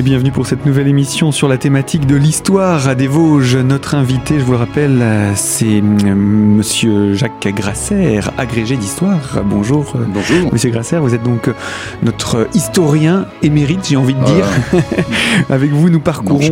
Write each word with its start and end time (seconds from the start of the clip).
Et 0.00 0.02
bienvenue 0.02 0.32
pour 0.32 0.46
cette 0.46 0.64
nouvelle 0.64 0.88
émission 0.88 1.30
sur 1.30 1.46
la 1.46 1.58
thématique 1.58 2.06
de 2.06 2.16
l'histoire 2.16 2.96
des 2.96 3.06
Vosges. 3.06 3.56
Notre 3.56 3.94
invité, 3.94 4.40
je 4.40 4.44
vous 4.46 4.52
le 4.52 4.58
rappelle, 4.58 5.04
c'est 5.34 5.82
euh, 5.82 6.14
Monsieur 6.14 7.12
Jacques 7.12 7.46
Grasser, 7.54 8.20
agrégé 8.38 8.78
d'histoire. 8.78 9.42
Bonjour. 9.44 9.92
Bonjour. 10.08 10.50
Monsieur 10.54 10.70
Grasser, 10.70 10.96
vous 10.96 11.14
êtes 11.14 11.22
donc 11.22 11.50
notre 12.02 12.48
historien 12.54 13.26
émérite, 13.42 13.88
j'ai 13.90 13.96
envie 13.96 14.14
de 14.14 14.24
dire. 14.24 14.46
Avec 15.50 15.70
vous, 15.70 15.90
nous 15.90 16.00
parcourons, 16.00 16.48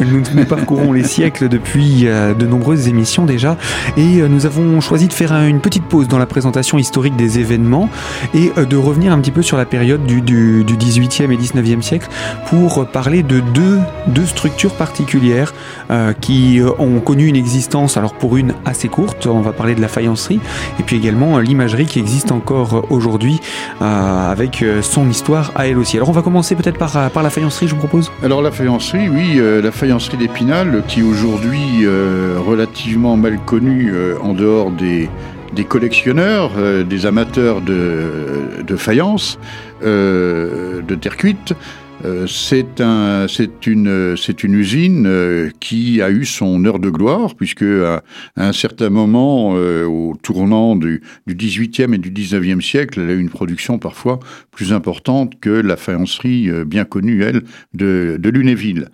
nous, 0.00 0.22
nous 0.34 0.44
parcourons 0.44 0.92
les 0.92 1.04
siècles 1.04 1.48
depuis 1.48 2.08
euh, 2.08 2.34
de 2.34 2.46
nombreuses 2.46 2.88
émissions 2.88 3.26
déjà, 3.26 3.56
et 3.96 4.22
euh, 4.22 4.26
nous 4.26 4.44
avons 4.44 4.80
choisi 4.80 5.06
de 5.06 5.12
faire 5.12 5.32
une 5.44 5.60
petite 5.60 5.84
pause 5.84 6.08
dans 6.08 6.18
la 6.18 6.26
présentation 6.26 6.78
historique 6.78 7.14
des 7.14 7.38
événements 7.38 7.90
et 8.34 8.50
de 8.56 8.76
revenir 8.76 9.12
un 9.12 9.20
petit 9.20 9.30
peu 9.30 9.42
sur 9.42 9.56
la 9.56 9.66
période 9.66 10.04
du, 10.04 10.20
du, 10.20 10.64
du 10.64 10.76
18e 10.76 11.30
et 11.30 11.36
19e 11.36 11.80
siècle 11.80 12.08
pour 12.48 12.87
parler 12.92 13.22
de 13.22 13.40
deux, 13.40 13.78
deux 14.06 14.26
structures 14.26 14.74
particulières 14.74 15.52
euh, 15.90 16.12
qui 16.12 16.60
ont 16.78 17.00
connu 17.00 17.26
une 17.26 17.36
existence, 17.36 17.96
alors 17.96 18.14
pour 18.14 18.36
une 18.36 18.54
assez 18.64 18.88
courte, 18.88 19.26
on 19.26 19.40
va 19.40 19.52
parler 19.52 19.74
de 19.74 19.80
la 19.80 19.88
faïencerie, 19.88 20.40
et 20.78 20.82
puis 20.82 20.96
également 20.96 21.38
l'imagerie 21.38 21.86
qui 21.86 21.98
existe 21.98 22.32
encore 22.32 22.86
aujourd'hui 22.90 23.40
euh, 23.82 24.30
avec 24.32 24.64
son 24.82 25.08
histoire 25.08 25.52
à 25.54 25.66
elle 25.66 25.78
aussi. 25.78 25.96
Alors 25.96 26.08
on 26.08 26.12
va 26.12 26.22
commencer 26.22 26.54
peut-être 26.54 26.78
par, 26.78 27.10
par 27.10 27.22
la 27.22 27.30
faïencerie, 27.30 27.68
je 27.68 27.74
vous 27.74 27.80
propose 27.80 28.10
Alors 28.22 28.42
la 28.42 28.50
faïencerie, 28.50 29.08
oui, 29.08 29.34
euh, 29.36 29.62
la 29.62 29.70
faïencerie 29.72 30.16
d'Épinal, 30.16 30.82
qui 30.88 31.02
aujourd'hui 31.02 31.84
euh, 31.84 32.38
relativement 32.44 33.16
mal 33.16 33.38
connue 33.44 33.92
euh, 33.92 34.16
en 34.22 34.32
dehors 34.32 34.70
des, 34.70 35.08
des 35.54 35.64
collectionneurs, 35.64 36.52
euh, 36.56 36.84
des 36.84 37.06
amateurs 37.06 37.60
de, 37.60 38.62
de 38.66 38.76
faïence, 38.76 39.38
euh, 39.84 40.82
de 40.82 40.94
terre 40.94 41.16
cuite. 41.16 41.54
Euh, 42.04 42.26
c'est 42.28 42.80
un, 42.80 43.26
c'est 43.28 43.66
une, 43.66 44.54
usine 44.54 45.06
euh, 45.06 45.50
qui 45.58 46.00
a 46.00 46.10
eu 46.10 46.24
son 46.24 46.64
heure 46.64 46.78
de 46.78 46.90
gloire 46.90 47.34
puisque 47.34 47.62
à, 47.62 48.04
à 48.36 48.48
un 48.48 48.52
certain 48.52 48.88
moment, 48.88 49.54
euh, 49.56 49.84
au 49.84 50.16
tournant 50.22 50.76
du, 50.76 51.02
du 51.26 51.34
18e 51.34 51.92
et 51.94 51.98
du 51.98 52.12
19e 52.12 52.60
siècle, 52.60 53.00
elle 53.00 53.10
a 53.10 53.14
eu 53.14 53.20
une 53.20 53.30
production 53.30 53.78
parfois 53.78 54.20
plus 54.52 54.72
importante 54.72 55.40
que 55.40 55.50
la 55.50 55.76
faïencerie 55.76 56.50
euh, 56.50 56.64
bien 56.64 56.84
connue 56.84 57.22
elle 57.22 57.42
de, 57.74 58.18
Lunéville. 58.28 58.90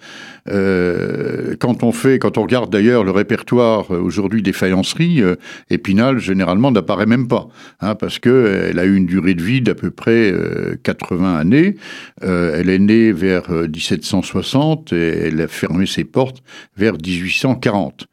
Euh, 0.49 1.57
quand 1.59 1.83
on 1.83 1.93
fait, 1.93 2.19
quand 2.19 2.39
on 2.39 2.43
regarde 2.43 2.71
d'ailleurs 2.71 3.05
le 3.05 3.11
répertoire 3.11 3.91
aujourd'hui 3.91 4.43
des 4.43 4.53
faïenceries, 4.53 5.23
Épinal 5.71 6.19
généralement 6.19 6.71
n'apparaît 6.71 7.07
même 7.07 7.27
pas, 7.27 7.49
hein, 7.81 7.97
parce 7.97 8.21
que 8.21 8.69
elle 8.71 8.79
a 8.79 8.85
eu 8.85 8.95
une 8.95 9.07
durée 9.07 9.35
de 9.35 9.43
vie 9.43 9.61
d'à 9.61 9.75
peu 9.75 9.91
près 9.91 10.33
80 10.85 11.37
années. 11.37 11.75
elle 12.23 12.71
est 12.71 12.79
née 12.79 12.94
vers 13.13 13.51
1760 13.51 14.93
et 14.93 15.27
elle 15.27 15.41
a 15.41 15.49
fermé 15.49 15.87
ses 15.87 16.05
portes 16.05 16.43
vers 16.77 16.95
1840. 16.95 18.07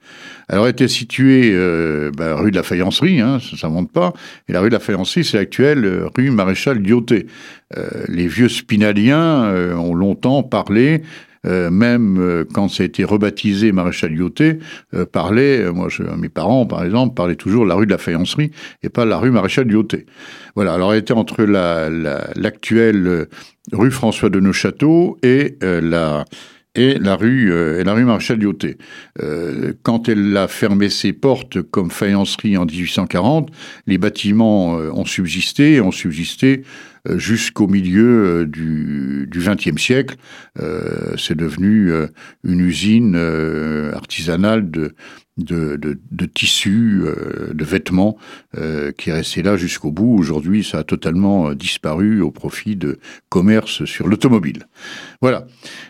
Alors 0.51 0.65
elle 0.65 0.71
était 0.71 0.87
située 0.89 1.51
euh, 1.53 2.11
bah, 2.15 2.35
rue 2.35 2.51
de 2.51 2.57
la 2.57 2.63
Faïencerie, 2.63 3.21
hein, 3.21 3.39
ça 3.57 3.69
ne 3.69 3.73
monte 3.73 3.91
pas, 3.91 4.13
et 4.49 4.53
la 4.53 4.59
rue 4.59 4.67
de 4.67 4.73
la 4.73 4.81
Faïencerie, 4.81 5.23
c'est 5.23 5.37
l'actuelle 5.37 6.03
rue 6.15 6.29
Maréchal 6.29 6.79
Lyoté. 6.79 7.27
Euh, 7.77 7.87
les 8.09 8.27
vieux 8.27 8.49
spinaliens 8.49 9.45
euh, 9.45 9.75
ont 9.75 9.93
longtemps 9.93 10.43
parlé 10.43 11.03
euh, 11.45 11.71
même 11.71 12.19
euh, 12.19 12.45
quand 12.53 12.67
ça 12.69 12.83
a 12.83 12.85
été 12.85 13.03
rebaptisé 13.03 13.71
Maréchal 13.71 14.13
Lyoté, 14.13 14.59
euh, 14.93 15.05
parlait, 15.05 15.71
moi 15.71 15.87
mes 16.17 16.29
parents 16.29 16.65
par 16.65 16.83
exemple, 16.83 17.15
parlaient 17.15 17.35
toujours 17.35 17.65
la 17.65 17.75
rue 17.75 17.85
de 17.85 17.91
la 17.91 17.97
Faïencerie 17.97 18.51
et 18.83 18.89
pas 18.89 19.05
la 19.05 19.17
rue 19.17 19.31
Maréchal 19.31 19.67
Lyoté. 19.67 20.05
Voilà, 20.55 20.73
alors 20.73 20.93
elle 20.93 20.99
était 20.99 21.13
entre 21.13 21.43
l'actuelle 21.43 23.03
la, 23.71 23.77
rue 23.77 23.91
François 23.91 24.29
de 24.29 24.39
Neuchâteau 24.39 25.17
et 25.23 25.57
la 25.61 26.25
et 26.75 26.97
la 26.99 27.15
rue 27.15 27.51
et 27.51 27.83
la 27.83 27.93
rue. 27.93 28.05
Euh, 29.21 29.73
quand 29.83 30.09
elle 30.09 30.37
a 30.37 30.47
fermé 30.47 30.89
ses 30.89 31.13
portes 31.13 31.61
comme 31.61 31.91
faïencerie 31.91 32.57
en 32.57 32.65
1840, 32.65 33.49
les 33.87 33.97
bâtiments 33.97 34.77
euh, 34.77 34.91
ont 34.91 35.05
subsisté, 35.05 35.81
ont 35.81 35.91
subsisté 35.91 36.61
euh, 36.61 36.63
jusqu'au 37.17 37.67
milieu 37.67 38.45
du 38.45 39.27
XXe 39.33 39.81
siècle. 39.81 40.15
Euh, 40.59 41.15
c'est 41.17 41.35
devenu 41.35 41.91
une 42.43 42.59
usine 42.61 43.15
artisanale 43.93 44.69
de, 44.69 44.93
de, 45.37 45.77
de, 45.77 46.25
tissus, 46.25 47.01
euh, 47.03 47.53
de 47.53 47.63
vêtements, 47.63 48.17
euh, 48.57 48.91
qui 48.91 49.09
est 49.09 49.13
resté 49.13 49.41
là 49.41 49.57
jusqu'au 49.57 49.91
bout. 49.91 50.15
Aujourd'hui, 50.17 50.63
ça 50.63 50.79
a 50.79 50.83
totalement 50.83 51.53
disparu 51.53 52.21
au 52.21 52.31
profit 52.31 52.75
de 52.75 52.99
commerce 53.29 53.85
sur 53.85 54.07
l'automobile. 54.07 54.67
Voilà. 55.21 55.47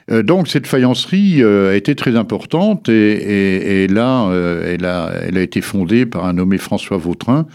Euh, 0.10 0.24
donc 0.24 0.48
cette 0.48 0.68
faïencerie 0.68 1.44
a 1.44 1.76
été 1.76 1.96
très 1.96 2.16
importante 2.16 2.90
et, 2.90 2.94
et, 2.94 3.84
et 3.84 3.88
là, 3.88 4.32
elle, 4.66 4.86
a, 4.86 5.12
elle 5.24 5.38
a 5.38 5.42
été 5.42 5.62
fondée 5.62 6.06
par 6.06 6.26
un 6.26 6.34
nommé 6.34 6.58
François 6.58 6.98
Vautrin, 6.98 7.48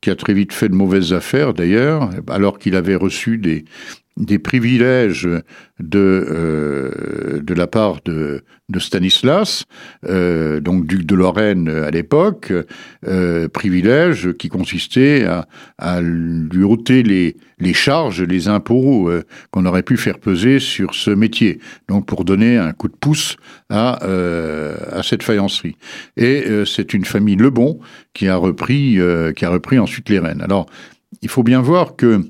qui 0.00 0.10
a 0.10 0.16
très 0.16 0.34
vite 0.34 0.52
fait 0.52 0.68
de 0.68 0.74
mauvaises 0.74 1.12
affaires 1.12 1.52
d'ailleurs, 1.52 2.10
alors 2.28 2.58
qu'il 2.58 2.74
avait 2.74 2.94
reçu 2.94 3.38
des, 3.38 3.64
des 4.20 4.38
privilèges 4.38 5.28
de, 5.80 5.98
euh, 5.98 7.40
de 7.42 7.54
la 7.54 7.66
part 7.66 8.00
de, 8.04 8.42
de 8.68 8.78
Stanislas, 8.78 9.64
euh, 10.06 10.60
donc 10.60 10.86
duc 10.86 11.04
de 11.04 11.14
Lorraine 11.14 11.68
à 11.68 11.90
l'époque, 11.90 12.52
euh, 13.06 13.48
privilèges 13.48 14.32
qui 14.34 14.48
consistaient 14.48 15.24
à, 15.24 15.48
à 15.78 16.00
lui 16.02 16.62
ôter 16.62 17.02
les, 17.02 17.36
les 17.58 17.72
charges, 17.72 18.22
les 18.22 18.48
impôts 18.48 19.08
euh, 19.08 19.22
qu'on 19.50 19.64
aurait 19.64 19.82
pu 19.82 19.96
faire 19.96 20.18
peser 20.18 20.58
sur 20.60 20.94
ce 20.94 21.10
métier, 21.10 21.58
donc 21.88 22.06
pour 22.06 22.24
donner 22.24 22.58
un 22.58 22.72
coup 22.72 22.88
de 22.88 22.96
pouce 23.00 23.36
à, 23.70 24.04
euh, 24.04 24.76
à 24.92 25.02
cette 25.02 25.22
faïencerie. 25.22 25.76
Et 26.16 26.44
euh, 26.46 26.64
c'est 26.66 26.92
une 26.92 27.06
famille 27.06 27.36
Lebon 27.36 27.80
qui 28.12 28.28
a 28.28 28.36
repris, 28.36 28.98
qui 29.36 29.44
a 29.44 29.50
repris 29.50 29.78
ensuite 29.78 30.08
les 30.10 30.18
rênes. 30.18 30.42
Alors, 30.42 30.66
il 31.22 31.28
faut 31.28 31.42
bien 31.42 31.60
voir 31.60 31.96
que 31.96 32.20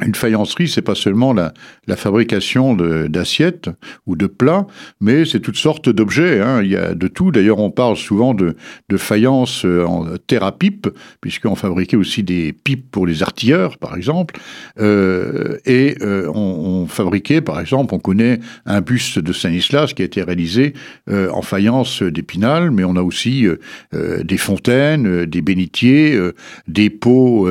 une 0.00 0.14
faïencerie, 0.14 0.68
c'est 0.68 0.82
pas 0.82 0.96
seulement 0.96 1.32
la, 1.32 1.52
fabrication 1.96 2.74
d'assiettes 2.74 3.70
ou 4.06 4.16
de 4.16 4.26
plats, 4.26 4.66
mais 5.00 5.24
c'est 5.24 5.38
toutes 5.38 5.56
sortes 5.56 5.88
d'objets. 5.88 6.40
Hein. 6.40 6.62
Il 6.62 6.70
y 6.70 6.76
a 6.76 6.94
de 6.94 7.06
tout. 7.06 7.30
D'ailleurs, 7.30 7.60
on 7.60 7.70
parle 7.70 7.96
souvent 7.96 8.34
de, 8.34 8.56
faïence 8.96 9.64
en 9.64 10.06
terre 10.26 10.42
à 10.42 10.56
pipe, 10.56 10.88
puisqu'on 11.20 11.54
fabriquait 11.54 11.96
aussi 11.96 12.22
des 12.22 12.52
pipes 12.52 12.90
pour 12.90 13.06
les 13.06 13.22
artilleurs, 13.22 13.78
par 13.78 13.96
exemple. 13.96 14.36
Euh, 14.80 15.58
et 15.64 15.96
euh, 16.02 16.28
on, 16.34 16.86
fabriquait, 16.86 17.40
par 17.40 17.60
exemple, 17.60 17.94
on 17.94 17.98
connaît 17.98 18.40
un 18.66 18.80
buste 18.80 19.18
de 19.18 19.32
Stanislas 19.32 19.94
qui 19.94 20.02
a 20.02 20.04
été 20.04 20.22
réalisé 20.22 20.74
euh, 21.10 21.28
en 21.30 21.42
faïence 21.42 22.02
d'Épinal, 22.02 22.70
mais 22.70 22.84
on 22.84 22.96
a 22.96 23.02
aussi 23.02 23.46
euh, 23.46 23.56
euh, 23.94 24.22
des 24.22 24.38
fontaines, 24.38 25.26
des 25.26 25.42
bénitiers, 25.42 26.18
des 26.68 26.90
pots 26.90 27.48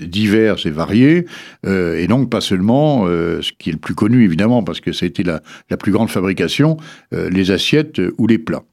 divers 0.00 0.66
et 0.66 0.70
variés 0.70 1.19
euh, 1.66 1.98
et 1.98 2.06
donc 2.06 2.30
pas 2.30 2.40
seulement 2.40 3.06
euh, 3.06 3.42
ce 3.42 3.52
qui 3.58 3.70
est 3.70 3.72
le 3.72 3.78
plus 3.78 3.94
connu 3.94 4.24
évidemment 4.24 4.62
parce 4.62 4.80
que 4.80 4.92
ça 4.92 5.04
a 5.04 5.08
été 5.08 5.22
la, 5.22 5.40
plus 5.78 5.92
grande 5.92 6.10
fabrication, 6.10 6.76
euh, 7.14 7.30
les 7.30 7.50
assiettes 7.50 8.00
ou 8.18 8.26
les 8.26 8.38
plats. 8.38 8.64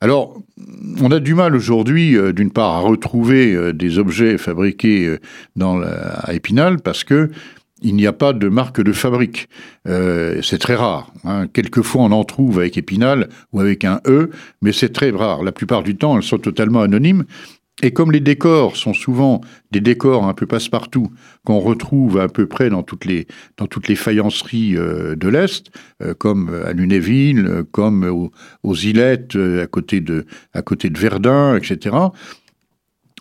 Alors, 0.00 0.40
on 1.00 1.10
a 1.10 1.18
du 1.18 1.34
mal 1.34 1.56
aujourd'hui, 1.56 2.16
d'une 2.32 2.52
part, 2.52 2.76
à 2.76 2.80
retrouver 2.80 3.72
des 3.72 3.98
objets 3.98 4.38
fabriqués 4.38 5.16
dans 5.56 5.80
à 5.82 6.34
Épinal 6.34 6.78
parce 6.78 7.02
que 7.02 7.30
il 7.82 7.96
n'y 7.96 8.06
a 8.06 8.12
pas 8.12 8.32
de 8.32 8.48
marque 8.48 8.80
de 8.80 8.92
fabrique. 8.92 9.48
C'est 9.84 10.58
très 10.58 10.76
rare. 10.76 11.12
Hein. 11.24 11.48
Quelquefois, 11.52 12.02
on 12.02 12.12
en 12.12 12.22
trouve 12.22 12.60
avec 12.60 12.78
Épinal 12.78 13.28
ou 13.52 13.60
avec 13.60 13.84
un 13.84 14.00
E, 14.06 14.30
mais 14.62 14.70
c'est 14.70 14.90
très 14.90 15.10
rare. 15.10 15.42
La 15.42 15.50
plupart 15.50 15.82
du 15.82 15.96
temps, 15.96 16.16
elles 16.16 16.22
sont 16.22 16.38
totalement 16.38 16.82
anonymes. 16.82 17.24
Et 17.82 17.90
comme 17.90 18.10
les 18.10 18.20
décors 18.20 18.74
sont 18.76 18.94
souvent 18.94 19.42
des 19.70 19.80
décors 19.80 20.24
un 20.24 20.32
peu 20.32 20.46
passe-partout 20.46 21.10
qu'on 21.44 21.58
retrouve 21.58 22.18
à 22.18 22.26
peu 22.26 22.46
près 22.46 22.70
dans 22.70 22.82
toutes 22.82 23.04
les 23.04 23.26
dans 23.58 23.66
toutes 23.66 23.88
les 23.88 23.96
faïenceries 23.96 24.76
euh, 24.76 25.14
de 25.14 25.28
l'est, 25.28 25.70
euh, 26.02 26.14
comme 26.14 26.62
à 26.64 26.72
Lunéville, 26.72 27.46
euh, 27.46 27.64
comme 27.70 28.04
aux, 28.04 28.30
aux 28.62 28.74
Ilettes 28.74 29.36
à 29.36 29.66
côté 29.66 30.00
de 30.00 30.24
à 30.54 30.62
côté 30.62 30.88
de 30.88 30.98
Verdun, 30.98 31.56
etc. 31.56 31.94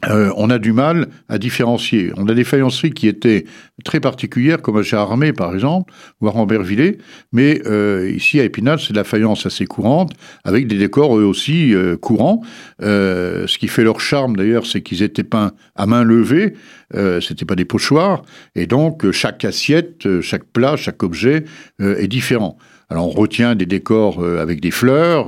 Euh, 0.08 0.32
on 0.36 0.50
a 0.50 0.60
du 0.60 0.74
mal 0.74 1.08
à 1.30 1.38
différencier. 1.38 2.12
On 2.18 2.28
a 2.28 2.34
des 2.34 2.44
faïenceries 2.44 2.92
qui 2.92 3.08
étaient 3.08 3.46
très 3.86 4.00
particulières, 4.00 4.62
comme 4.62 4.78
à 4.78 4.84
Charmé 4.84 5.32
par 5.32 5.54
exemple, 5.54 5.94
ou 6.20 6.28
à 6.28 6.32
Rambervillers, 6.32 6.98
mais 7.32 7.62
euh, 7.66 8.12
ici 8.14 8.40
à 8.40 8.44
Épinal, 8.44 8.80
c'est 8.80 8.92
de 8.92 8.98
la 8.98 9.04
faïence 9.04 9.46
assez 9.46 9.66
courante, 9.66 10.12
avec 10.44 10.68
des 10.68 10.78
décors 10.78 11.18
eux 11.18 11.24
aussi 11.24 11.74
euh, 11.74 11.96
courants. 11.96 12.42
Ce 12.82 13.58
qui 13.58 13.68
fait 13.68 13.84
leur 13.84 14.00
charme 14.00 14.36
d'ailleurs, 14.36 14.66
c'est 14.66 14.82
qu'ils 14.82 15.02
étaient 15.02 15.24
peints 15.24 15.54
à 15.76 15.86
main 15.86 16.04
levée, 16.04 16.54
euh, 16.94 17.22
c'était 17.22 17.46
pas 17.46 17.56
des 17.56 17.66
pochoirs, 17.66 18.24
et 18.56 18.68
donc 18.68 19.10
chaque 19.12 19.46
assiette, 19.46 20.22
chaque 20.22 20.46
plat, 20.46 20.76
chaque 20.76 21.04
objet 21.04 21.46
est 21.80 22.08
différent. 22.08 22.58
Alors 22.90 23.08
on 23.08 23.12
retient 23.12 23.56
des 23.56 23.66
décors 23.66 24.24
avec 24.24 24.62
des 24.62 24.72
fleurs, 24.72 25.28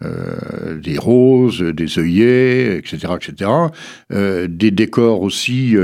des 0.00 0.98
roses, 0.98 1.60
des 1.60 1.98
œillets, 1.98 2.76
etc., 2.78 3.14
etc. 3.16 3.50
des 4.48 4.70
décors 4.70 5.22
aussi 5.22 5.76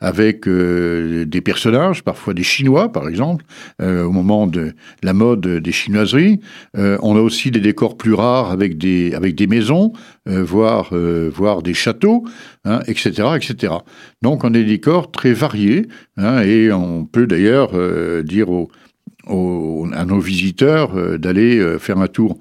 avec 0.00 0.48
des 0.48 1.40
personnages, 1.40 2.02
parfois 2.02 2.34
des 2.34 2.42
Chinois, 2.42 2.92
par 2.92 3.08
exemple, 3.08 3.44
au 3.82 4.10
moment 4.10 4.46
de 4.46 4.74
la 5.02 5.12
mode 5.12 5.46
des 5.46 5.72
chinoiseries. 5.72 6.40
on 6.74 7.16
a 7.16 7.20
aussi 7.20 7.50
des 7.50 7.60
décors 7.60 7.96
plus 7.96 8.14
rares 8.14 8.50
avec 8.50 8.78
des 8.78 9.14
avec 9.14 9.34
des 9.34 9.46
maisons, 9.46 9.92
voire 10.26 10.92
voire 10.92 11.62
des 11.62 11.74
châteaux, 11.74 12.24
etc., 12.86 13.12
hein, 13.18 13.36
etc. 13.36 13.74
Donc 14.22 14.44
on 14.44 14.48
a 14.48 14.50
des 14.50 14.64
décors 14.64 15.10
très 15.10 15.32
variés, 15.32 15.86
hein, 16.16 16.40
et 16.42 16.72
on 16.72 17.04
peut 17.04 17.26
d'ailleurs 17.26 17.70
euh, 17.74 18.22
à 19.26 20.04
nos 20.04 20.20
visiteurs 20.20 20.96
euh, 20.96 21.18
d'aller 21.18 21.58
euh, 21.58 21.78
faire 21.78 21.98
un 21.98 22.08
tour 22.08 22.38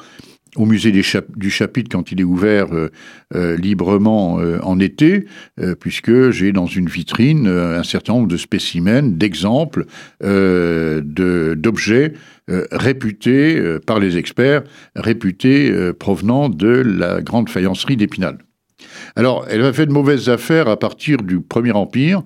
au 0.56 0.66
musée 0.66 0.92
du 0.92 1.04
chapitre 1.50 1.90
quand 1.92 2.14
il 2.14 2.22
est 2.22 2.24
ouvert 2.24 2.68
librement 3.34 4.40
en 4.64 4.80
été, 4.80 5.26
puisque 5.82 6.30
j'ai 6.30 6.54
dans 6.54 6.66
une 6.66 6.88
vitrine 6.88 7.50
un 7.50 7.84
certain 7.84 8.14
nombre 8.14 8.30
de 8.30 8.38
spécimens, 8.38 9.18
d'exemples, 9.18 9.86
d'objets 10.22 12.14
réputés 12.72 13.62
par 13.86 14.00
les 14.00 14.16
experts, 14.16 14.64
réputés 14.96 15.92
provenant 16.00 16.48
de 16.48 16.70
la 16.70 17.22
grande 17.22 17.50
faïencerie 17.50 17.98
d'Épinal. 17.98 18.38
Alors, 19.16 19.46
elle 19.50 19.64
a 19.64 19.74
fait 19.74 19.86
de 19.86 19.92
mauvaises 19.92 20.30
affaires 20.30 20.68
à 20.68 20.78
partir 20.78 21.18
du 21.18 21.42
Premier 21.42 21.72
Empire, 21.72 22.24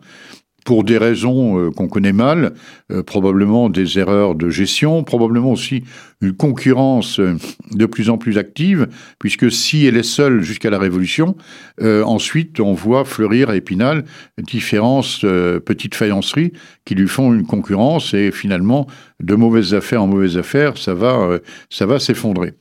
pour 0.70 0.84
des 0.84 1.00
raisons 1.00 1.58
euh, 1.58 1.72
qu'on 1.72 1.88
connaît 1.88 2.14
mal, 2.14 2.54
euh, 2.92 3.02
probablement 3.02 3.70
des 3.70 3.98
erreurs 3.98 4.36
de 4.36 4.52
gestion, 4.52 5.04
probablement 5.04 5.52
aussi 5.52 5.84
une 6.22 6.34
concurrence 6.34 7.20
euh, 7.20 7.38
de 7.72 7.88
plus 7.88 8.12
en 8.12 8.20
plus 8.20 8.38
active, 8.38 8.88
puisque 9.18 9.52
si 9.52 9.88
elle 9.88 9.98
est 9.98 10.04
seule 10.04 10.44
jusqu'à 10.44 10.70
la 10.70 10.78
Révolution, 10.78 11.36
ensuite 11.82 12.60
on 12.60 12.74
voit 12.74 13.04
fleurir 13.04 13.50
à 13.50 13.56
Épinal 13.56 14.06
différentes 14.38 15.26
petites 15.66 15.96
faïenceries 15.96 16.54
qui 16.86 16.94
lui 16.94 17.08
font 17.08 17.34
une 17.34 17.46
concurrence 17.48 18.14
et 18.14 18.32
finalement 18.32 18.86
de 19.22 19.34
mauvaises 19.34 19.74
affaires 19.74 20.04
en 20.04 20.08
mauvaises 20.08 20.38
affaires, 20.38 20.78
ça 20.78 20.94
va, 20.94 21.40
ça 21.70 21.86
va 21.86 22.00
s'effondrer. 22.00 22.54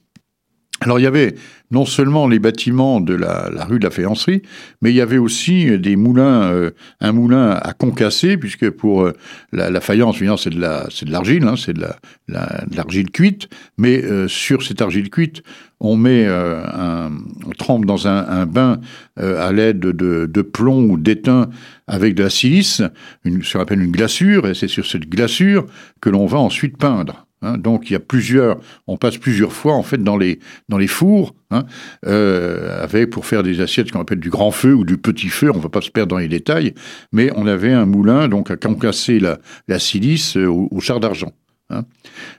Alors 0.80 1.00
il 1.00 1.02
y 1.02 1.06
avait 1.06 1.34
non 1.70 1.84
seulement 1.84 2.28
les 2.28 2.38
bâtiments 2.38 3.00
de 3.00 3.14
la, 3.14 3.50
rue 3.68 3.78
de 3.78 3.84
la 3.84 3.90
Faïencerie, 3.90 4.42
mais 4.80 4.90
il 4.90 4.96
y 4.96 5.00
avait 5.00 5.18
aussi 5.18 5.78
des 5.78 5.96
moulins, 5.96 6.50
euh, 6.50 6.70
un 7.00 7.12
moulin 7.12 7.50
à 7.50 7.72
concasser, 7.72 8.36
puisque 8.36 8.70
pour 8.70 9.02
euh, 9.02 9.12
la, 9.52 9.80
faïence, 9.80 10.18
c'est 10.38 10.50
de 10.50 11.10
l'argile, 11.10 11.44
hein, 11.44 11.56
c'est 11.56 11.74
de 11.74 11.84
la, 12.28 12.64
l'argile 12.74 13.10
cuite, 13.10 13.48
mais 13.76 14.02
euh, 14.02 14.28
sur 14.28 14.62
cette 14.62 14.80
argile 14.80 15.10
cuite, 15.10 15.42
on 15.80 15.96
met 15.96 16.26
un, 16.26 17.10
on 17.46 17.50
trempe 17.50 17.84
dans 17.84 18.08
un, 18.08 18.46
bain 18.46 18.80
à 19.16 19.52
l'aide 19.52 19.78
de, 19.78 20.42
plomb 20.42 20.90
ou 20.90 20.98
d'étain 20.98 21.50
avec 21.86 22.16
de 22.16 22.24
la 22.24 22.30
silice, 22.30 22.82
ce 23.24 23.52
qu'on 23.52 23.60
appelle 23.60 23.82
une 23.82 23.92
glaçure, 23.92 24.48
et 24.48 24.54
c'est 24.54 24.66
sur 24.66 24.86
cette 24.86 25.08
glaçure 25.08 25.66
que 26.00 26.10
l'on 26.10 26.26
va 26.26 26.38
ensuite 26.38 26.76
peindre. 26.78 27.27
Hein, 27.42 27.56
donc 27.56 27.88
il 27.88 27.92
y 27.92 27.96
a 27.96 28.00
plusieurs, 28.00 28.58
on 28.86 28.96
passe 28.96 29.16
plusieurs 29.16 29.52
fois 29.52 29.74
en 29.74 29.84
fait 29.84 30.02
dans 30.02 30.16
les 30.16 30.40
dans 30.68 30.78
les 30.78 30.88
fours 30.88 31.36
hein, 31.50 31.64
euh, 32.04 32.82
avec 32.82 33.10
pour 33.10 33.26
faire 33.26 33.44
des 33.44 33.60
assiettes 33.60 33.92
qu'on 33.92 34.00
appelle 34.00 34.18
du 34.18 34.30
grand 34.30 34.50
feu 34.50 34.74
ou 34.74 34.84
du 34.84 34.98
petit 34.98 35.28
feu. 35.28 35.50
On 35.54 35.58
va 35.58 35.68
pas 35.68 35.80
se 35.80 35.90
perdre 35.90 36.10
dans 36.10 36.18
les 36.18 36.28
détails, 36.28 36.74
mais 37.12 37.30
on 37.36 37.46
avait 37.46 37.72
un 37.72 37.86
moulin 37.86 38.28
donc 38.28 38.50
à 38.50 38.56
concasser 38.56 39.20
la, 39.20 39.38
la 39.68 39.78
silice 39.78 40.36
euh, 40.36 40.46
au 40.48 40.80
char 40.80 40.98
d'argent. 40.98 41.32
Hein. 41.70 41.84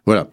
Voilà. 0.07 0.27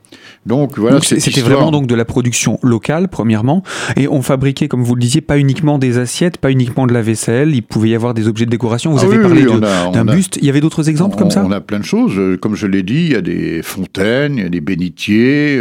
Donc 0.47 0.79
voilà. 0.79 1.01
C'était 1.03 1.41
vraiment 1.41 1.71
donc 1.71 1.87
de 1.87 1.95
la 1.95 2.05
production 2.05 2.59
locale 2.63 3.09
premièrement, 3.09 3.63
et 3.97 4.09
on 4.09 4.23
fabriquait, 4.23 4.69
comme 4.69 4.83
vous 4.85 4.95
le 4.95 5.01
disiez, 5.01 5.21
pas 5.21 5.39
uniquement 5.39 5.79
des 5.79 5.99
assiettes, 5.99 6.39
pas 6.39 6.51
uniquement 6.51 6.87
de 6.87 6.95
la 6.95 7.03
vaisselle. 7.03 7.55
Il 7.55 7.63
pouvait 7.63 7.91
y 7.91 7.95
avoir 7.95 8.15
des 8.15 8.29
objets 8.29 8.47
de 8.47 8.51
décoration. 8.51 8.93
Vous 8.93 9.01
ah 9.03 9.07
avez 9.07 9.19
parlé 9.19 9.45
d'un 9.45 10.05
buste. 10.05 10.39
Il 10.41 10.47
y 10.47 10.51
avait 10.51 10.61
d'autres 10.61 10.89
exemples 10.89 11.17
comme 11.17 11.31
ça? 11.31 11.45
On 11.45 11.51
a 11.51 11.61
plein 11.61 11.81
de 11.81 11.85
choses. 11.85 12.39
Comme 12.41 12.55
je 12.55 12.67
l'ai 12.67 12.83
dit, 12.83 13.07
il 13.07 13.13
y 13.13 13.17
a 13.17 13.21
des 13.21 13.61
fontaines, 13.63 14.37
il 14.37 14.43
y 14.45 14.47
a 14.47 14.49
des 14.49 14.61
bénitiers, 14.61 15.61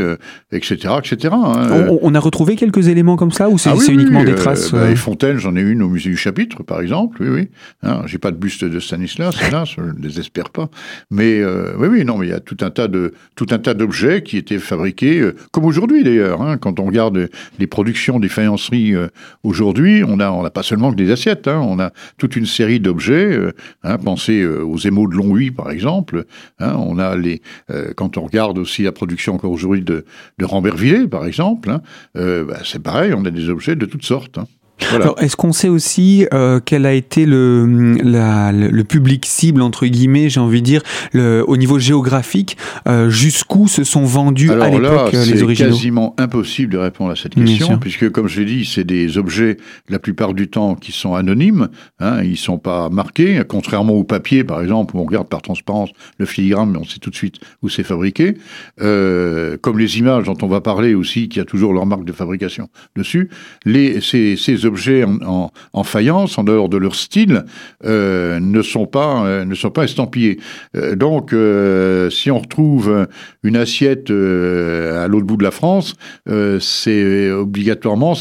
etc., 0.51 0.77
euh, 0.85 0.99
etc. 0.99 1.33
Hein. 1.33 1.87
On, 2.01 2.13
a 2.15 2.19
retrouvé 2.19 2.55
quelques 2.55 2.87
éléments 2.87 3.15
comme 3.15 3.31
ça, 3.31 3.49
ou 3.49 3.57
c'est 3.57 3.69
ah 3.69 3.75
uniquement 3.89 4.23
des 4.23 4.31
euh, 4.31 4.35
traces 4.35 4.71
bah, 4.71 4.79
euh 4.79 4.89
Les 4.89 4.95
fontaines, 4.95 5.37
j'en 5.37 5.55
ai 5.55 5.61
une 5.61 5.81
au 5.81 5.89
musée 5.89 6.09
du 6.09 6.17
Chapitre, 6.17 6.63
par 6.63 6.79
exemple. 6.79 7.17
Oui, 7.19 7.27
oui. 7.29 7.49
Hein, 7.83 8.03
J'ai 8.05 8.17
pas 8.17 8.31
de 8.31 8.37
buste 8.37 8.63
de 8.63 8.79
Stanislas, 8.79 9.35
là, 9.51 9.65
je 9.65 9.81
ne 9.81 9.93
désespère 9.93 10.51
pas. 10.51 10.69
Mais 11.11 11.43
oui, 11.43 11.87
oui, 11.89 12.05
non, 12.05 12.17
mais 12.17 12.27
il 12.27 12.29
y 12.29 12.33
a 12.33 12.39
tout 12.39 12.57
un 12.61 12.69
tas 12.69 12.87
de 12.87 13.13
tout 13.35 13.47
un 13.51 13.59
tas 13.59 13.73
d'objets 13.73 14.23
qui 14.23 14.37
étaient 14.37 14.59
fabriqués, 14.59 15.19
euh, 15.19 15.35
comme 15.51 15.65
aujourd'hui 15.65 16.03
d'ailleurs. 16.03 16.41
Hein, 16.41 16.57
quand 16.57 16.79
on 16.79 16.85
regarde 16.85 17.29
les 17.59 17.67
productions 17.67 18.19
des 18.19 18.29
faïenceries 18.29 18.95
euh, 18.95 19.07
aujourd'hui, 19.43 20.03
on 20.03 20.17
n'a 20.17 20.31
on 20.33 20.43
a 20.43 20.49
pas 20.49 20.63
seulement 20.63 20.91
que 20.91 20.95
des 20.95 21.11
assiettes, 21.11 21.47
hein, 21.47 21.59
on 21.59 21.79
a 21.79 21.91
toute 22.17 22.35
une 22.35 22.45
série 22.45 22.79
d'objets. 22.79 23.31
Euh, 23.33 23.51
hein, 23.83 23.97
pensez 23.97 24.45
aux 24.45 24.77
émaux 24.77 25.07
de 25.07 25.15
Longwy 25.15 25.51
par 25.51 25.71
exemple. 25.71 26.25
Hein, 26.59 26.75
on 26.77 26.99
a 26.99 27.15
les, 27.15 27.41
quand 27.95 28.17
on 28.17 28.21
regarde 28.21 28.57
aussi 28.57 28.83
la 28.83 28.91
production 28.91 29.35
encore 29.35 29.51
aujourd'hui 29.51 29.81
de, 29.81 30.05
de 30.37 30.45
Rambervillers 30.45 31.07
par 31.07 31.25
exemple, 31.25 31.69
hein, 31.69 31.81
bah, 32.13 32.59
c'est 32.63 32.81
pareil, 32.81 33.13
on 33.13 33.25
a 33.25 33.31
des 33.31 33.49
objets 33.49 33.75
de 33.75 33.85
toutes 33.85 34.05
sortes. 34.05 34.39
Alors, 34.91 35.15
est-ce 35.21 35.35
qu'on 35.35 35.53
sait 35.53 35.69
aussi 35.69 36.27
euh, 36.33 36.59
quel 36.63 36.85
a 36.85 36.93
été 36.93 37.25
le, 37.25 37.65
le, 37.65 38.83
public 38.83 39.25
cible, 39.25 39.61
entre 39.61 39.85
guillemets, 39.87 40.29
j'ai 40.29 40.39
envie 40.39 40.61
de 40.61 40.65
dire, 40.65 40.81
le, 41.13 41.43
au 41.47 41.57
niveau 41.57 41.79
géographique, 41.79 42.57
euh, 42.87 43.09
jusqu'où 43.09 43.67
se 43.67 43.83
sont 43.83 44.03
vendus 44.03 44.51
à 44.51 44.69
l'époque 44.69 45.13
euh, 45.13 45.25
les 45.25 45.43
originaux 45.43 45.71
C'est 45.71 45.77
quasiment 45.77 46.15
impossible 46.17 46.73
de 46.73 46.77
répondre 46.77 47.11
à 47.11 47.15
cette 47.15 47.35
question, 47.35 47.77
puisque, 47.77 48.09
comme 48.09 48.27
je 48.27 48.41
l'ai 48.41 48.45
dit, 48.45 48.65
c'est 48.65 48.83
des 48.83 49.17
objets, 49.17 49.57
la 49.89 49.99
plupart 49.99 50.33
du 50.33 50.49
temps, 50.49 50.75
qui 50.75 50.91
sont 50.91 51.15
anonymes, 51.15 51.69
hein, 51.99 52.21
ils 52.23 52.31
ne 52.31 52.35
sont 52.35 52.57
pas 52.57 52.89
marqués, 52.89 53.41
contrairement 53.47 53.93
au 53.93 54.03
papier, 54.03 54.43
par 54.43 54.61
exemple, 54.61 54.95
où 54.95 54.99
on 54.99 55.05
regarde 55.05 55.29
par 55.29 55.41
transparence 55.41 55.89
le 56.17 56.25
filigrane, 56.25 56.71
mais 56.71 56.79
on 56.79 56.85
sait 56.85 56.99
tout 56.99 57.09
de 57.09 57.15
suite 57.15 57.37
où 57.61 57.69
c'est 57.69 57.83
fabriqué. 57.83 58.35
Euh, 58.81 59.57
comme 59.61 59.79
les 59.79 59.99
images 59.99 60.25
dont 60.25 60.37
on 60.41 60.47
va 60.47 60.61
parler 60.61 60.93
aussi, 60.93 61.29
qui 61.29 61.39
a 61.39 61.45
toujours 61.45 61.73
leur 61.73 61.85
marque 61.85 62.05
de 62.05 62.11
fabrication 62.11 62.69
dessus, 62.95 63.29
les, 63.65 64.01
ces, 64.01 64.35
ces 64.35 64.64
objets 64.65 65.03
en, 65.03 65.83
faïence, 65.83 66.37
en 66.37 66.43
dehors 66.43 66.69
de 66.69 66.77
leur 66.77 66.95
style, 66.95 67.45
euh, 67.85 68.39
ne 68.39 68.61
sont 68.61 68.85
pas 68.85 69.25
euh, 69.25 69.45
ne 69.45 69.55
sont 69.55 69.71
pas 69.71 69.83
estampillés. 69.83 70.39
Euh, 70.75 70.95
donc, 70.95 71.33
si 72.11 72.31
on 72.31 72.39
retrouve 72.39 73.07
une 73.43 73.55
assiette 73.55 74.09
à 74.09 75.07
l'autre 75.07 75.25
bout 75.25 75.37
de 75.37 75.43
la 75.43 75.51
France, 75.51 75.95
c'est 76.59 77.31
obligatoirement 77.31 78.15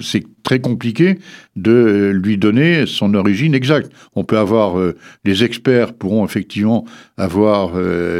c'est 0.00 0.24
très 0.42 0.60
compliqué 0.60 1.18
de 1.56 2.12
lui 2.14 2.36
donner 2.38 2.86
son 2.86 3.14
origine 3.14 3.54
exacte. 3.54 3.90
On 4.14 4.24
peut 4.24 4.38
avoir, 4.38 4.76
les 5.24 5.44
experts 5.44 5.94
pourront 5.94 6.24
effectivement 6.24 6.84
avoir 7.16 7.72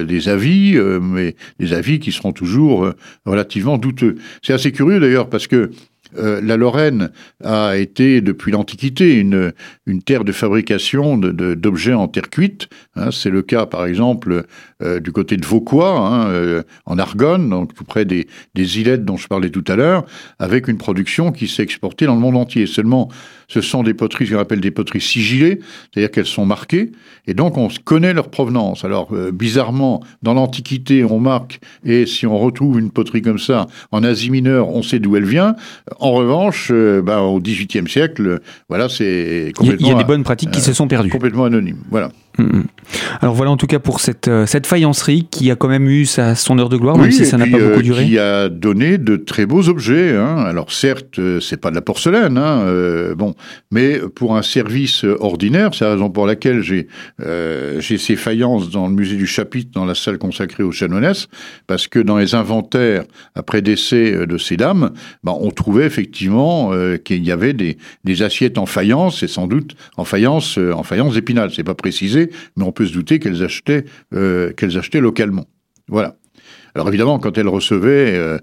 des 0.04 0.28
avis, 0.28 0.76
mais 1.00 1.36
des 1.58 1.72
avis 1.72 1.98
qui 2.00 2.12
seront 2.12 2.32
toujours 2.32 2.90
relativement 3.26 3.78
douteux. 3.78 4.16
C'est 4.42 4.52
assez 4.52 4.72
curieux 4.72 5.00
d'ailleurs 5.00 5.28
parce 5.28 5.46
que 5.46 5.70
euh, 6.18 6.40
la 6.42 6.56
Lorraine 6.56 7.10
a 7.44 7.76
été 7.76 8.20
depuis 8.20 8.52
l'Antiquité 8.52 9.14
une, 9.14 9.52
terre 10.04 10.24
de 10.24 10.32
fabrication 10.32 11.16
d'objets 11.18 11.92
en 11.92 12.08
terre 12.08 12.30
cuite. 12.30 12.68
Hein. 12.96 13.10
C'est 13.12 13.30
le 13.30 13.42
cas, 13.42 13.66
par 13.66 13.86
exemple, 13.86 14.44
euh, 14.82 15.00
du 15.00 15.12
côté 15.12 15.36
de 15.36 15.46
Vauquois, 15.46 15.98
hein, 15.98 16.28
euh, 16.28 16.62
en 16.86 16.98
Argonne, 16.98 17.48
donc 17.50 17.74
tout 17.74 17.84
près 17.84 18.04
des, 18.04 18.26
des 18.54 18.80
îlettes 18.80 19.04
dont 19.04 19.16
je 19.16 19.28
parlais 19.28 19.50
tout 19.50 19.64
à 19.68 19.76
l'heure, 19.76 20.04
avec 20.38 20.68
une 20.68 20.78
production 20.78 21.32
qui 21.32 21.48
s'est 21.48 21.62
exportée 21.62 22.06
dans 22.06 22.14
le 22.14 22.20
monde 22.20 22.36
entier. 22.36 22.66
Seulement, 22.66 23.08
ce 23.48 23.60
sont 23.60 23.82
des 23.82 23.94
poteries, 23.94 24.26
ce 24.26 24.34
qu'on 24.34 24.40
appelle 24.40 24.60
des 24.60 24.70
poteries 24.70 25.00
sigillées, 25.00 25.60
c'est-à-dire 25.92 26.10
qu'elles 26.10 26.26
sont 26.26 26.46
marquées, 26.46 26.92
et 27.26 27.34
donc 27.34 27.56
on 27.56 27.68
connaît 27.84 28.12
leur 28.12 28.30
provenance. 28.30 28.84
Alors, 28.84 29.12
bizarrement, 29.32 30.02
dans 30.22 30.34
l'Antiquité, 30.34 31.04
on 31.04 31.18
marque, 31.18 31.60
et 31.84 32.06
si 32.06 32.26
on 32.26 32.38
retrouve 32.38 32.78
une 32.78 32.90
poterie 32.90 33.22
comme 33.22 33.38
ça 33.38 33.66
en 33.90 34.02
Asie 34.02 34.30
mineure, 34.30 34.68
on 34.68 34.82
sait 34.82 34.98
d'où 34.98 35.16
elle 35.16 35.24
vient. 35.24 35.56
En 35.98 36.12
revanche, 36.12 36.70
euh, 36.70 37.02
bah, 37.02 37.22
au 37.22 37.40
XVIIIe 37.40 37.88
siècle, 37.88 38.40
voilà, 38.68 38.88
c'est 38.88 39.52
complètement. 39.56 39.86
Il 39.86 39.90
y 39.90 39.94
a 39.94 39.98
des 39.98 40.04
bonnes 40.04 40.24
pratiques 40.24 40.50
qui 40.50 40.60
se 40.60 40.72
sont 40.72 40.88
perdues. 40.88 41.10
Complètement 41.10 41.44
anonyme. 41.44 41.78
Voilà. 41.90 42.10
Mm, 42.38 42.42
mm. 42.42 42.64
Alors 43.20 43.34
voilà 43.34 43.50
en 43.50 43.56
tout 43.56 43.66
cas 43.66 43.78
pour 43.78 44.00
cette, 44.00 44.28
euh, 44.28 44.46
cette 44.46 44.66
faïencerie 44.66 45.26
qui 45.30 45.50
a 45.50 45.56
quand 45.56 45.68
même 45.68 45.88
eu 45.88 46.06
sa, 46.06 46.34
son 46.34 46.58
heure 46.58 46.68
de 46.68 46.76
gloire, 46.76 46.98
même 46.98 47.10
si 47.10 47.24
ça 47.24 47.36
n'a 47.36 47.46
pas 47.46 47.58
beaucoup 47.58 47.80
euh, 47.80 47.82
duré. 47.82 48.06
Qui 48.06 48.18
a 48.18 48.48
donné 48.48 48.98
de 48.98 49.16
très 49.16 49.46
beaux 49.46 49.68
objets. 49.68 50.16
Hein. 50.16 50.38
Alors 50.38 50.72
certes, 50.72 51.18
euh, 51.18 51.40
c'est 51.40 51.56
pas 51.56 51.70
de 51.70 51.74
la 51.74 51.82
porcelaine, 51.82 52.38
hein, 52.38 52.64
bon, 53.16 53.34
mais 53.70 53.98
pour 54.14 54.36
un 54.36 54.42
service 54.42 55.04
ordinaire, 55.04 55.70
c'est 55.74 55.84
la 55.84 55.92
raison 55.92 56.10
pour 56.10 56.26
laquelle 56.26 56.62
j'ai 56.62 56.88
ces 57.80 58.16
faïences 58.16 58.70
dans 58.70 58.88
le 58.88 58.94
musée 58.94 59.16
du 59.16 59.26
Chapitre, 59.26 59.70
dans 59.72 59.84
la 59.84 59.94
salle 59.94 60.18
consacrée 60.18 60.62
aux 60.62 60.72
chanoinesses, 60.72 61.28
parce 61.66 61.88
que 61.88 61.98
dans 61.98 62.16
les 62.16 62.34
inventaires 62.34 63.04
après 63.34 63.62
décès 63.62 64.26
de 64.26 64.38
ces 64.38 64.56
dames, 64.56 64.90
ben, 65.24 65.34
on 65.38 65.50
trouvait 65.50 65.86
effectivement 65.86 66.72
qu'il 67.04 67.24
y 67.24 67.32
avait 67.32 67.52
des, 67.52 67.78
des 68.04 68.22
assiettes 68.22 68.58
en 68.58 68.66
faïence 68.66 69.22
et 69.22 69.28
sans 69.28 69.46
doute 69.46 69.76
en 69.96 70.04
faïence 70.04 70.58
en 70.58 70.82
faïence 70.82 71.14
d'épinal. 71.14 71.50
C'est 71.54 71.64
pas 71.64 71.74
précisé 71.74 72.29
mais 72.56 72.64
on 72.64 72.72
peut 72.72 72.86
se 72.86 72.92
douter 72.92 73.18
qu'elles 73.18 73.42
achetaient, 73.42 73.84
euh, 74.14 74.52
qu'elles 74.52 74.78
achetaient 74.78 75.00
localement. 75.00 75.46
Voilà. 75.88 76.16
Alors 76.74 76.88
évidemment, 76.88 77.18
quand 77.18 77.36
elle 77.36 77.48
recevait 77.48 78.38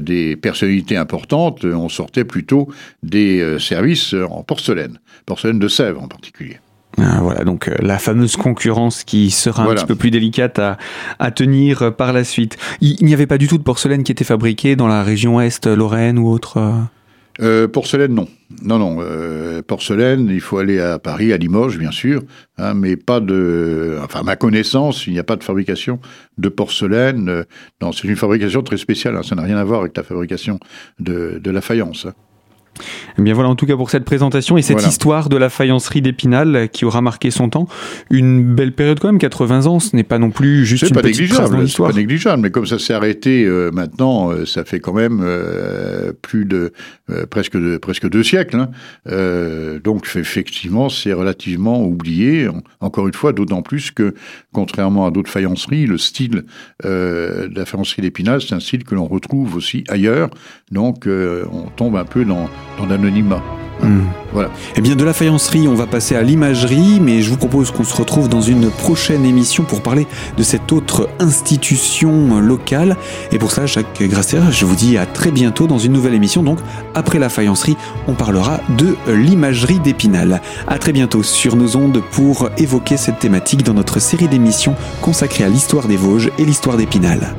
des 0.00 0.34
personnalités 0.34 0.96
importantes, 0.96 1.64
on 1.64 1.88
sortait 1.88 2.24
plutôt 2.24 2.68
des 3.04 3.56
services 3.60 4.14
en 4.14 4.42
porcelaine, 4.42 4.98
porcelaine 5.26 5.60
de 5.60 5.68
Sèvres 5.68 6.02
en 6.02 6.08
particulier. 6.08 6.58
Ah, 7.00 7.20
voilà, 7.22 7.44
donc 7.44 7.70
la 7.80 7.98
fameuse 7.98 8.36
concurrence 8.36 9.04
qui 9.04 9.30
sera 9.30 9.62
un 9.62 9.74
petit 9.74 9.86
peu 9.86 9.94
plus 9.94 10.10
délicate 10.10 10.58
à, 10.58 10.76
à 11.20 11.30
tenir 11.30 11.94
par 11.94 12.12
la 12.12 12.24
suite. 12.24 12.56
Il, 12.80 13.04
n'y 13.04 13.14
avait 13.14 13.28
pas 13.28 13.38
du 13.38 13.46
tout 13.46 13.58
de 13.58 13.62
porcelaine 13.62 14.02
qui 14.02 14.10
était 14.10 14.24
fabriquée 14.24 14.74
dans 14.74 14.88
la 14.88 15.04
région 15.04 15.40
Est, 15.40 15.66
Lorraine 15.68 16.18
ou 16.18 16.28
autre 16.28 16.58
euh, 17.40 17.68
porcelaine, 17.68 18.14
non. 18.14 18.28
Non, 18.62 18.78
non. 18.78 18.98
Euh, 19.00 19.62
porcelaine, 19.62 20.28
il 20.28 20.40
faut 20.40 20.58
aller 20.58 20.80
à 20.80 20.98
Paris, 20.98 21.32
à 21.32 21.36
Limoges, 21.36 21.78
bien 21.78 21.90
sûr, 21.90 22.22
hein, 22.56 22.74
mais 22.74 22.96
pas 22.96 23.20
de. 23.20 23.98
Enfin, 24.02 24.20
à 24.20 24.22
ma 24.22 24.36
connaissance, 24.36 25.06
il 25.06 25.12
n'y 25.12 25.18
a 25.18 25.24
pas 25.24 25.36
de 25.36 25.44
fabrication 25.44 26.00
de 26.38 26.48
porcelaine. 26.48 27.28
Euh, 27.28 27.44
non, 27.80 27.92
c'est 27.92 28.08
une 28.08 28.16
fabrication 28.16 28.62
très 28.62 28.76
spéciale. 28.76 29.16
Hein, 29.16 29.22
ça 29.22 29.34
n'a 29.34 29.42
rien 29.42 29.56
à 29.56 29.64
voir 29.64 29.80
avec 29.80 29.96
la 29.96 30.02
fabrication 30.02 30.58
de, 30.98 31.38
de 31.42 31.50
la 31.50 31.60
faïence. 31.60 32.06
Hein. 32.06 32.14
Eh 33.18 33.22
bien 33.22 33.34
voilà 33.34 33.48
en 33.48 33.56
tout 33.56 33.66
cas 33.66 33.76
pour 33.76 33.90
cette 33.90 34.04
présentation 34.04 34.56
et 34.56 34.62
cette 34.62 34.86
histoire 34.86 35.28
de 35.28 35.36
la 35.36 35.48
faïencerie 35.48 36.02
d'Épinal 36.02 36.68
qui 36.72 36.84
aura 36.84 37.00
marqué 37.00 37.30
son 37.30 37.48
temps. 37.48 37.68
Une 38.10 38.54
belle 38.54 38.72
période 38.72 39.00
quand 39.00 39.08
même, 39.08 39.18
80 39.18 39.66
ans, 39.66 39.80
ce 39.80 39.94
n'est 39.94 40.04
pas 40.04 40.18
non 40.18 40.30
plus 40.30 40.64
juste 40.64 40.88
une 40.88 40.94
pas 40.94 41.02
petite 41.02 41.20
l'histoire. 41.20 41.48
C'est 41.66 41.82
pas 41.82 41.92
négligeable, 41.92 42.42
mais 42.42 42.50
comme 42.50 42.66
ça 42.66 42.78
s'est 42.78 42.94
arrêté 42.94 43.44
euh, 43.44 43.70
maintenant, 43.72 44.30
euh, 44.30 44.46
ça 44.46 44.64
fait 44.64 44.80
quand 44.80 44.92
même 44.92 45.20
euh, 45.22 46.12
plus 46.22 46.44
de 46.44 46.72
presque 47.30 47.56
de, 47.56 47.78
presque 47.78 48.08
deux 48.08 48.22
siècles. 48.22 48.56
Hein. 48.56 49.80
donc 49.82 50.08
effectivement, 50.14 50.88
c'est 50.88 51.12
relativement 51.12 51.82
oublié. 51.82 52.48
Encore 52.80 53.06
une 53.06 53.14
fois, 53.14 53.32
d'autant 53.32 53.62
plus 53.62 53.90
que 53.90 54.14
contrairement 54.52 55.06
à 55.06 55.10
d'autres 55.10 55.30
faïenceries, 55.30 55.86
le 55.86 55.96
style 55.96 56.44
de 56.84 57.50
la 57.54 57.64
faïencerie 57.64 58.02
d'Épinal, 58.02 58.42
c'est 58.42 58.54
un 58.54 58.60
style 58.60 58.84
que 58.84 58.94
l'on 58.94 59.06
retrouve 59.06 59.56
aussi 59.56 59.84
ailleurs. 59.88 60.28
Donc 60.70 61.06
on 61.06 61.70
tombe 61.76 61.96
un 61.96 62.04
peu 62.04 62.24
dans 62.24 62.48
dans 62.78 62.86
l'anonymat. 62.86 63.42
Hmm. 63.82 64.06
Voilà. 64.32 64.50
Eh 64.76 64.80
bien, 64.80 64.96
de 64.96 65.04
la 65.04 65.12
faïencerie, 65.12 65.68
on 65.68 65.74
va 65.74 65.86
passer 65.86 66.14
à 66.14 66.22
l'imagerie, 66.22 66.98
mais 67.00 67.22
je 67.22 67.30
vous 67.30 67.36
propose 67.36 67.70
qu'on 67.70 67.84
se 67.84 67.94
retrouve 67.94 68.28
dans 68.28 68.40
une 68.40 68.70
prochaine 68.70 69.24
émission 69.24 69.64
pour 69.64 69.82
parler 69.82 70.06
de 70.36 70.42
cette 70.42 70.72
autre 70.72 71.08
institution 71.18 72.40
locale. 72.40 72.96
Et 73.32 73.38
pour 73.38 73.52
ça, 73.52 73.66
Jacques 73.66 74.02
Grasser, 74.02 74.40
je 74.50 74.64
vous 74.64 74.74
dis 74.74 74.98
à 74.98 75.06
très 75.06 75.30
bientôt 75.30 75.66
dans 75.66 75.78
une 75.78 75.92
nouvelle 75.92 76.14
émission. 76.14 76.42
Donc, 76.42 76.58
après 76.94 77.18
la 77.18 77.28
faïencerie, 77.28 77.76
on 78.06 78.14
parlera 78.14 78.60
de 78.76 78.96
l'imagerie 79.06 79.78
d'Épinal. 79.78 80.42
À 80.66 80.78
très 80.78 80.92
bientôt 80.92 81.22
sur 81.22 81.56
nos 81.56 81.76
ondes 81.76 82.02
pour 82.10 82.50
évoquer 82.58 82.96
cette 82.96 83.20
thématique 83.20 83.62
dans 83.62 83.74
notre 83.74 84.00
série 84.00 84.28
d'émissions 84.28 84.74
consacrée 85.00 85.44
à 85.44 85.48
l'histoire 85.48 85.86
des 85.86 85.96
Vosges 85.96 86.30
et 86.38 86.44
l'histoire 86.44 86.76
d'Épinal. 86.76 87.34